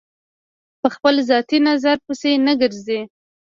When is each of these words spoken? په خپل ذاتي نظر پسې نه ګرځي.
په 0.81 0.87
خپل 0.95 1.15
ذاتي 1.29 1.57
نظر 1.69 1.95
پسې 2.05 2.31
نه 2.45 2.53
ګرځي. 2.61 3.01